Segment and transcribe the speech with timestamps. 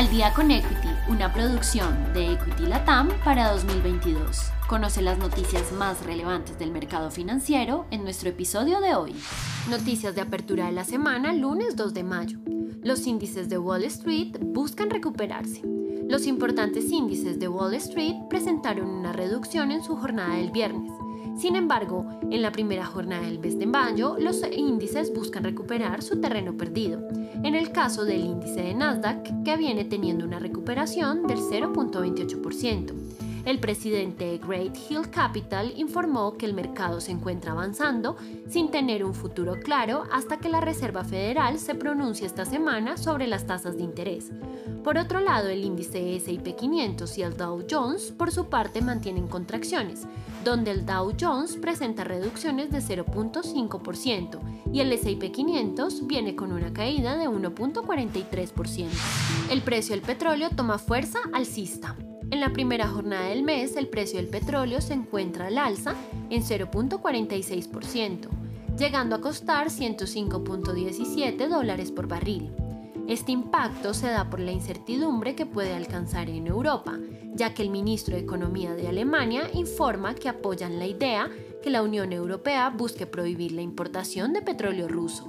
[0.00, 4.50] Al día con Equity, una producción de Equity Latam para 2022.
[4.66, 9.14] Conoce las noticias más relevantes del mercado financiero en nuestro episodio de hoy.
[9.68, 12.38] Noticias de apertura de la semana, lunes 2 de mayo.
[12.82, 15.60] Los índices de Wall Street buscan recuperarse.
[16.08, 20.90] Los importantes índices de Wall Street presentaron una reducción en su jornada del viernes.
[21.40, 26.20] Sin embargo, en la primera jornada del mes de mayo, los índices buscan recuperar su
[26.20, 27.00] terreno perdido.
[27.42, 32.92] En el caso del índice de Nasdaq, que viene teniendo una recuperación del 0.28%.
[33.44, 38.16] El presidente de Great Hill Capital informó que el mercado se encuentra avanzando
[38.48, 43.26] sin tener un futuro claro hasta que la Reserva Federal se pronuncie esta semana sobre
[43.26, 44.30] las tasas de interés.
[44.84, 49.28] Por otro lado, el índice S&P 500 y el Dow Jones por su parte mantienen
[49.28, 50.06] contracciones,
[50.44, 54.40] donde el Dow Jones presenta reducciones de 0.5%
[54.72, 58.86] y el S&P 500 viene con una caída de 1.43%.
[59.50, 61.96] El precio del petróleo toma fuerza alcista.
[62.30, 65.94] En la primera jornada del mes, el precio del petróleo se encuentra al alza
[66.30, 68.28] en 0.46%,
[68.78, 72.52] llegando a costar 105.17 dólares por barril.
[73.08, 76.96] Este impacto se da por la incertidumbre que puede alcanzar en Europa,
[77.34, 81.28] ya que el ministro de Economía de Alemania informa que apoyan la idea
[81.64, 85.26] que la Unión Europea busque prohibir la importación de petróleo ruso.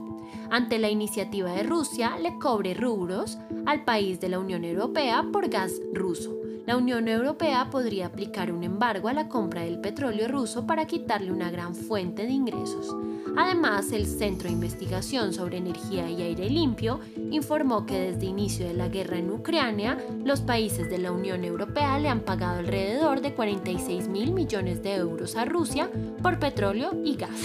[0.51, 5.49] Ante la iniciativa de Rusia, le cobre rubros al país de la Unión Europea por
[5.49, 10.67] gas ruso la Unión Europea podría aplicar un embargo a la compra del petróleo ruso
[10.67, 12.95] para quitarle una gran fuente de ingresos.
[13.35, 16.99] Además, el Centro de Investigación sobre Energía y Aire Limpio
[17.31, 21.97] informó que desde inicio de la guerra en Ucrania, los países de la Unión Europea
[21.97, 25.89] le han pagado alrededor de 46 mil millones de euros a Rusia
[26.21, 27.39] por petróleo y gas.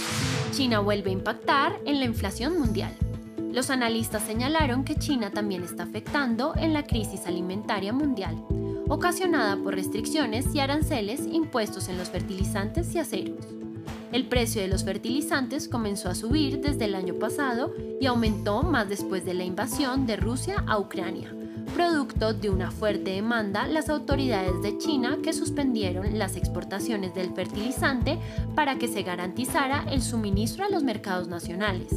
[0.51, 2.93] China vuelve a impactar en la inflación mundial.
[3.51, 8.35] Los analistas señalaron que China también está afectando en la crisis alimentaria mundial
[8.89, 13.45] ocasionada por restricciones y aranceles impuestos en los fertilizantes y aceros.
[14.11, 18.87] El precio de los fertilizantes comenzó a subir desde el año pasado y aumentó más
[18.87, 21.33] después de la invasión de Rusia a Ucrania.
[21.75, 28.17] Producto de una fuerte demanda, las autoridades de China que suspendieron las exportaciones del fertilizante
[28.55, 31.91] para que se garantizara el suministro a los mercados nacionales.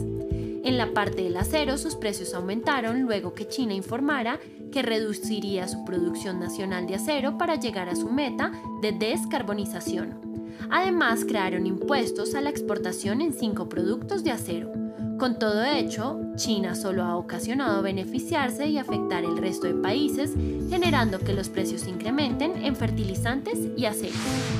[0.62, 4.38] En la parte del acero sus precios aumentaron luego que China informara
[4.70, 10.30] que reduciría su producción nacional de acero para llegar a su meta de descarbonización.
[10.70, 14.72] Además, crearon impuestos a la exportación en cinco productos de acero.
[15.18, 20.32] Con todo hecho, China solo ha ocasionado beneficiarse y afectar el resto de países,
[20.70, 24.16] generando que los precios incrementen en fertilizantes y acero.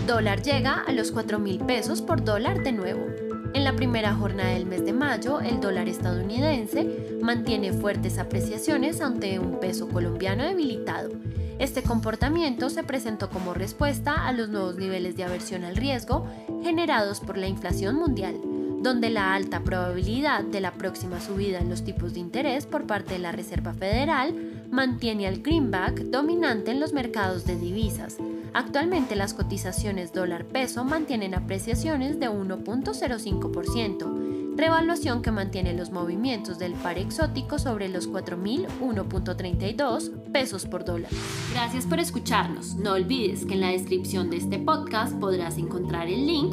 [0.06, 3.29] Dólar llega a los 4 mil pesos por dólar de nuevo.
[3.52, 9.38] En la primera jornada del mes de mayo, el dólar estadounidense mantiene fuertes apreciaciones ante
[9.40, 11.10] un peso colombiano debilitado.
[11.58, 16.26] Este comportamiento se presentó como respuesta a los nuevos niveles de aversión al riesgo
[16.62, 18.40] generados por la inflación mundial,
[18.80, 23.14] donde la alta probabilidad de la próxima subida en los tipos de interés por parte
[23.14, 24.34] de la Reserva Federal
[24.70, 28.18] mantiene al greenback dominante en los mercados de divisas,
[28.52, 36.98] Actualmente las cotizaciones dólar-peso mantienen apreciaciones de 1.05%, revaluación que mantiene los movimientos del par
[36.98, 41.12] exótico sobre los 4.001.32 pesos por dólar.
[41.52, 42.74] Gracias por escucharnos.
[42.74, 46.52] No olvides que en la descripción de este podcast podrás encontrar el link